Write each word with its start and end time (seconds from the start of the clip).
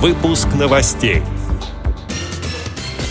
Выпуск 0.00 0.48
новостей. 0.58 1.20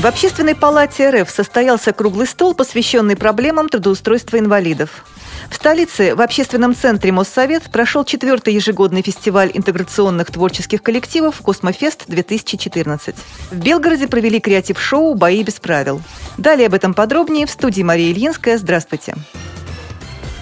В 0.00 0.04
Общественной 0.04 0.54
палате 0.54 1.08
РФ 1.08 1.30
состоялся 1.30 1.94
круглый 1.94 2.26
стол, 2.26 2.52
посвященный 2.52 3.16
проблемам 3.16 3.70
трудоустройства 3.70 4.38
инвалидов. 4.38 5.06
В 5.48 5.54
столице 5.54 6.14
в 6.14 6.20
общественном 6.20 6.74
центре 6.74 7.10
Моссовет 7.10 7.62
прошел 7.72 8.04
четвертый 8.04 8.52
ежегодный 8.52 9.00
фестиваль 9.00 9.50
интеграционных 9.54 10.30
творческих 10.30 10.82
коллективов 10.82 11.40
«Космофест-2014». 11.40 13.14
В 13.50 13.56
Белгороде 13.56 14.06
провели 14.06 14.38
креатив-шоу 14.38 15.14
«Бои 15.14 15.42
без 15.42 15.54
правил». 15.54 16.02
Далее 16.36 16.66
об 16.66 16.74
этом 16.74 16.92
подробнее 16.92 17.46
в 17.46 17.50
студии 17.50 17.80
Мария 17.80 18.12
Ильинская. 18.12 18.58
Здравствуйте. 18.58 19.14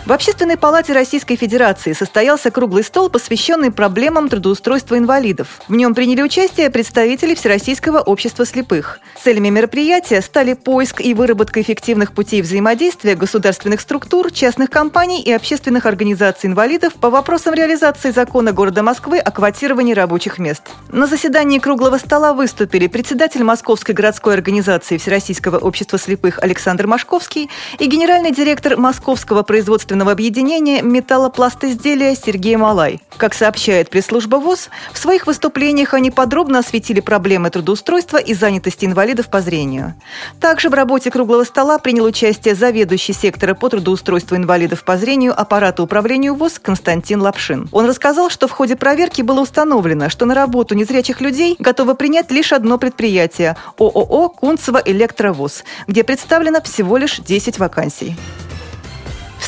В 0.04 0.10
Общественной 0.10 0.56
палате 0.56 0.92
Российской 0.94 1.36
Федерации 1.36 1.92
состоялся 1.92 2.50
круглый 2.50 2.82
стол, 2.82 3.08
посвященный 3.08 3.70
проблемам 3.70 4.28
трудоустройства 4.28 4.98
инвалидов. 4.98 5.60
В 5.68 5.76
нем 5.76 5.94
приняли 5.94 6.22
участие 6.22 6.70
представители 6.70 7.36
Всероссийского 7.36 8.00
общества 8.00 8.44
слепых. 8.44 8.98
Целями 9.22 9.50
мероприятия 9.50 10.20
стали 10.20 10.54
поиск 10.54 11.00
и 11.00 11.14
выработка 11.14 11.62
эффективных 11.62 12.14
путей 12.14 12.42
взаимодействия 12.42 13.14
государственных 13.14 13.80
структур, 13.80 14.32
частных 14.32 14.70
компаний 14.70 15.22
и 15.22 15.30
общественных 15.30 15.86
организаций 15.86 16.50
инвалидов 16.50 16.94
по 16.94 17.08
вопросам 17.08 17.54
реализации 17.54 18.10
закона 18.10 18.50
города 18.50 18.82
Москвы 18.82 19.20
о 19.20 19.30
квотировании 19.30 19.94
рабочих 19.94 20.40
мест. 20.40 20.64
На 20.88 21.06
заседании 21.06 21.60
круглого 21.60 21.98
стола 21.98 22.34
выступили 22.34 22.88
председатель 22.88 23.44
Московской 23.44 23.94
городской 23.94 24.34
организации 24.34 24.96
Всероссийского 24.96 25.58
общества 25.58 25.96
слепых 25.96 26.40
Александр 26.42 26.88
Машковский 26.88 27.48
и 27.78 27.86
генеральный 27.86 28.32
директор 28.32 28.76
Московского 28.76 29.44
производства 29.44 29.91
общественного 29.92 30.12
объединения 30.12 30.80
металлопластизделия 30.80 32.14
Сергей 32.14 32.56
Малай. 32.56 33.00
Как 33.18 33.34
сообщает 33.34 33.90
пресс-служба 33.90 34.36
ВОЗ, 34.36 34.70
в 34.92 34.98
своих 34.98 35.26
выступлениях 35.26 35.92
они 35.92 36.10
подробно 36.10 36.60
осветили 36.60 37.00
проблемы 37.00 37.50
трудоустройства 37.50 38.16
и 38.16 38.32
занятости 38.32 38.86
инвалидов 38.86 39.28
по 39.28 39.42
зрению. 39.42 39.94
Также 40.40 40.70
в 40.70 40.74
работе 40.74 41.10
круглого 41.10 41.44
стола 41.44 41.78
принял 41.78 42.04
участие 42.04 42.54
заведующий 42.54 43.12
сектора 43.12 43.54
по 43.54 43.68
трудоустройству 43.68 44.34
инвалидов 44.34 44.82
по 44.82 44.96
зрению 44.96 45.38
аппарата 45.38 45.82
управления 45.82 46.32
ВОЗ 46.32 46.58
Константин 46.58 47.20
Лапшин. 47.20 47.68
Он 47.70 47.86
рассказал, 47.86 48.30
что 48.30 48.48
в 48.48 48.52
ходе 48.52 48.76
проверки 48.76 49.20
было 49.20 49.40
установлено, 49.40 50.08
что 50.08 50.24
на 50.24 50.34
работу 50.34 50.74
незрячих 50.74 51.20
людей 51.20 51.56
готово 51.58 51.92
принять 51.92 52.30
лишь 52.30 52.52
одно 52.54 52.78
предприятие– 52.78 53.56
ООО 53.78 54.30
«Кунцево 54.30 54.80
Электровоз», 54.82 55.64
где 55.86 56.02
представлено 56.02 56.62
всего 56.62 56.96
лишь 56.96 57.18
10 57.18 57.58
вакансий 57.58 58.16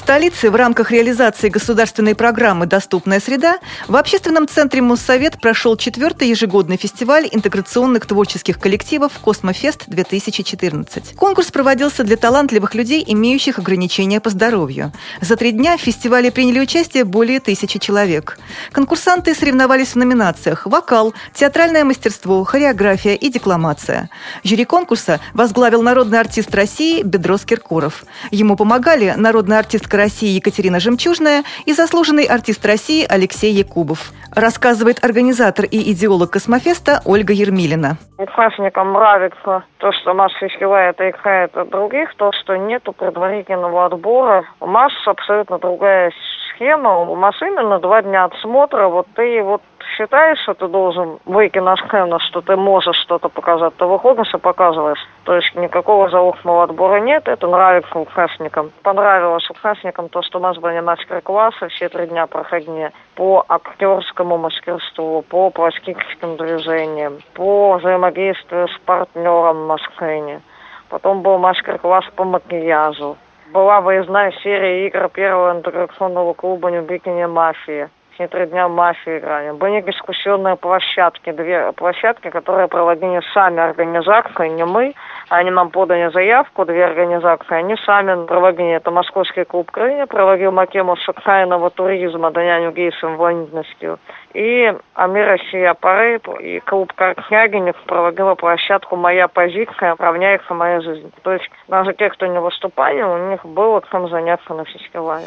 столице 0.05 0.50
в 0.50 0.55
рамках 0.55 0.91
реализации 0.91 1.48
государственной 1.48 2.14
программы 2.14 2.66
«Доступная 2.66 3.20
среда» 3.20 3.58
в 3.88 3.97
общественном 3.97 4.47
центре 4.47 4.83
Моссовет 4.83 5.41
прошел 5.41 5.78
четвертый 5.78 6.28
ежегодный 6.28 6.77
фестиваль 6.77 7.27
интеграционных 7.33 8.05
творческих 8.05 8.58
коллективов 8.58 9.12
«Космофест-2014». 9.22 11.14
Конкурс 11.16 11.50
проводился 11.50 12.05
для 12.05 12.19
талантливых 12.19 12.75
людей, 12.75 13.02
имеющих 13.06 13.58
ограничения 13.58 14.20
по 14.20 14.28
здоровью. 14.28 14.92
За 15.22 15.36
три 15.36 15.52
дня 15.52 15.78
в 15.78 15.80
фестивале 15.80 16.30
приняли 16.30 16.60
участие 16.60 17.05
более 17.05 17.41
тысячи 17.41 17.78
человек. 17.78 18.38
Конкурсанты 18.72 19.34
соревновались 19.34 19.94
в 19.94 19.97
номинациях 19.97 20.66
«Вокал», 20.66 21.14
«Театральное 21.32 21.82
мастерство», 21.82 22.44
«Хореография» 22.44 23.14
и 23.14 23.30
«Декламация». 23.30 24.10
Жюри 24.42 24.66
конкурса 24.66 25.19
возглавил 25.32 25.80
народный 25.80 26.20
артист 26.20 26.55
России 26.55 27.02
Бедрос 27.02 27.47
Киркоров. 27.47 28.05
Ему 28.30 28.55
помогали 28.55 29.14
народный 29.16 29.58
артист 29.58 29.88
артистка 29.95 29.97
России 29.97 30.37
Екатерина 30.37 30.81
Жемчужная 30.81 31.45
и 31.67 31.73
заслуженный 31.73 32.25
артист 32.25 32.64
России 32.67 33.06
Алексей 33.09 33.53
Якубов. 33.53 34.12
Рассказывает 34.34 35.05
организатор 35.05 35.64
и 35.64 35.92
идеолог 35.92 36.33
Космофеста 36.33 37.00
Ольга 37.05 37.33
Ермилина. 37.33 37.97
Участникам 38.19 38.92
нравится 38.92 39.65
то, 39.78 39.92
что 39.92 40.15
наш 40.15 40.33
фестиваль 40.34 40.91
отличает 40.91 41.56
от 41.56 41.70
других, 41.70 42.15
то, 42.17 42.31
что 42.33 42.56
нету 42.56 42.92
предварительного 42.92 43.87
отбора. 43.87 44.44
У 44.60 44.66
нас 44.66 44.93
абсолютно 45.06 45.59
другая 45.59 46.12
схема. 46.54 46.99
У 46.99 47.16
нас 47.16 47.34
именно 47.41 47.78
два 47.78 48.03
дня 48.03 48.25
отсмотра. 48.25 48.88
Вот 48.88 49.06
ты 49.15 49.43
вот 49.43 49.62
считаешь, 49.97 50.38
что 50.41 50.55
ты 50.55 50.69
должен 50.69 51.19
выйти 51.25 51.59
на 51.59 51.77
сцену, 51.77 52.19
что 52.19 52.41
ты 52.41 52.56
можешь 52.56 52.97
что-то 52.97 53.28
показать, 53.28 53.75
ты 53.77 53.84
выходишь 53.84 54.32
и 54.34 54.38
показываешь. 54.38 54.99
То 55.25 55.34
есть 55.37 55.55
никакого 55.55 56.09
заочного 56.10 56.65
отбора 56.65 57.00
нет, 57.00 57.27
это 57.28 57.47
нравится 57.47 57.99
участникам. 57.99 58.72
Понравилось 58.83 59.49
участникам 59.50 60.09
то, 60.09 60.22
что 60.22 60.38
у 60.38 60.43
нас 60.43 60.56
были 60.59 60.81
мастер-классы, 60.81 61.69
все 61.69 61.88
три 61.88 62.06
дня 62.06 62.27
проходили 62.27 62.93
по 63.15 63.44
актерскому 63.49 64.38
мастерству, 64.38 65.22
по 65.22 65.50
пластическим 65.50 66.37
движениям, 66.37 67.19
по 67.34 67.75
взаимодействию 67.75 68.69
с 68.69 68.78
партнером 68.84 69.66
на 69.66 69.78
сцене. 69.78 70.41
Потом 70.88 71.22
был 71.22 71.38
мастер-класс 71.38 72.04
по 72.16 72.25
макияжу. 72.25 73.16
Была 73.53 73.81
выездная 73.81 74.33
серия 74.43 74.87
игр 74.87 75.09
первого 75.09 75.53
интеграционного 75.53 76.34
клуба 76.34 76.71
«Нюбикиня 76.71 77.28
Мафия» 77.28 77.91
все 78.14 78.28
три 78.28 78.47
дня 78.47 78.69
мафии 78.69 79.19
играли. 79.19 79.50
Были 79.52 79.80
дискуссионные 79.80 80.56
площадки, 80.56 81.32
две 81.32 81.72
площадки, 81.72 82.30
которые 82.30 82.69
проводили 82.69 83.20
сами 83.32 83.60
организации, 83.60 84.48
не 84.48 84.64
мы. 84.64 84.94
Они 85.28 85.50
нам 85.50 85.70
подали 85.70 86.10
заявку, 86.12 86.64
две 86.64 86.84
организации, 86.84 87.54
они 87.54 87.76
сами 87.84 88.26
проводили. 88.26 88.72
Это 88.72 88.91
Московский 88.91 89.44
клуб 89.44 89.70
Крылья, 89.70 90.06
проводил 90.06 90.53
макему 90.53 90.97
социального 90.97 91.70
туризма, 91.70 92.30
доняню 92.30 92.72
гейсом 92.72 93.14
инвалидностью. 93.14 93.98
И 94.32 94.72
Амир 94.94 95.26
Россия 95.26 95.74
Парейп 95.74 96.28
и 96.41 96.60
клуб 96.60 96.92
Каркнягинев 96.94 97.76
проводила 97.86 98.34
площадку 98.34 98.97
«Моя 98.97 99.28
позиция 99.28 99.94
равняется 99.98 100.54
моя 100.54 100.80
жизнь». 100.80 101.12
То 101.22 101.32
есть 101.32 101.50
даже 101.69 101.92
те, 101.94 102.10
кто 102.10 102.26
не 102.26 102.41
выступали, 102.41 103.03
у 103.03 103.30
них 103.30 103.44
было 103.44 103.82
чем 103.91 104.08
заняться 104.08 104.54
на 104.54 104.64
фестивале. 104.64 105.26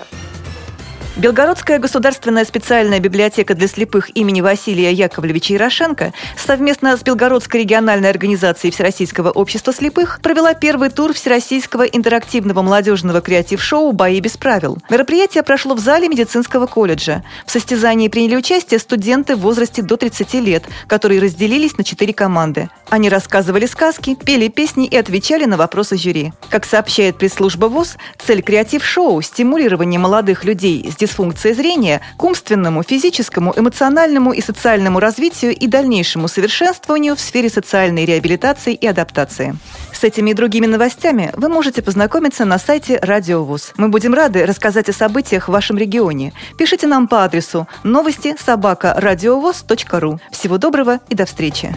Белгородская 1.16 1.80
государственная 1.80 2.46
специальная 2.46 3.00
библиотека 3.00 3.56
для 3.56 3.68
слепых 3.68 4.16
имени 4.16 4.42
Василия 4.42 4.92
Яковлевича 4.92 5.54
Ярошенко 5.54 6.14
совместно 6.38 6.96
с 6.96 7.02
Белгородской 7.02 7.62
региональной 7.62 8.10
организацией 8.10 8.72
Всероссийского 8.72 9.32
общества 9.32 9.74
слепых 9.74 10.20
провела 10.22 10.54
первый 10.54 10.90
тур 10.90 11.14
Всероссийского 11.14 11.84
интерактивного 11.84 12.62
молодежного 12.62 13.22
креатив-шоу 13.22 13.94
«Бои 13.94 14.20
без 14.20 14.38
правил». 14.38 14.78
Мероприятие 14.90 15.42
прошло 15.44 15.74
в 15.74 15.80
зале 15.80 16.08
медицинского 16.08 16.68
колледжа. 16.68 17.24
В 17.46 17.52
состязании 17.52 18.10
приняли 18.10 18.36
участие 18.36 18.80
студенты 18.80 19.36
в 19.36 19.40
возрасте 19.40 19.82
до 19.82 19.98
30 19.98 20.34
лет, 20.36 20.66
которые 20.88 21.20
разделились 21.22 21.78
на 21.78 21.84
четыре 21.84 22.14
команды. 22.14 22.70
Они 22.90 23.10
рассказывали 23.10 23.66
сказки, 23.66 24.16
пели 24.16 24.50
песни 24.50 24.86
и 24.86 24.96
отвечали 24.96 25.46
на 25.46 25.58
вопросы 25.58 25.98
жюри. 25.98 26.32
Как 26.50 26.66
сообщает 26.66 27.18
пресс-служба 27.18 27.66
ВОЗ, 27.66 27.98
цель 28.24 28.42
креатив-шоу– 28.42 29.22
стимулирование 29.24 30.00
молодых 30.00 30.44
людей 30.46 30.90
с 30.90 30.96
дисфункцией 31.08 31.56
зрения 31.56 32.02
к 32.18 32.24
умственному, 32.24 32.84
физическому, 32.84 33.54
эмоциональному 33.56 34.34
и 34.34 34.42
социальному 34.42 35.00
развитию 35.00 35.56
и 35.56 35.68
дальнейшему 35.68 36.28
совершенствованию 36.28 37.16
в 37.16 37.20
сфере 37.20 37.50
социальной 37.50 38.06
реабилитации 38.06 38.74
и 38.74 38.86
адаптации. 38.86 39.56
С 39.94 40.04
этими 40.04 40.32
и 40.32 40.34
другими 40.34 40.66
новостями 40.66 41.32
вы 41.36 41.50
можете 41.50 41.82
познакомиться 41.82 42.46
на 42.46 42.60
сайте 42.60 43.00
Радио 43.02 43.44
ВУЗ. 43.44 43.74
Мы 43.78 43.88
будем 43.88 44.14
рады 44.14 44.46
рассказать 44.46 44.90
о 44.90 44.94
событиях 44.94 45.48
в 45.48 45.52
вашем 45.52 45.78
регионе. 45.78 46.34
Пишите 46.58 46.88
нам 46.88 47.08
по 47.08 47.24
адресу 47.24 47.68
новости 47.84 48.36
собака 48.38 48.96
ру. 48.98 50.20
Всего 50.32 50.58
доброго 50.58 51.00
и 51.10 51.16
до 51.16 51.26
встречи! 51.26 51.74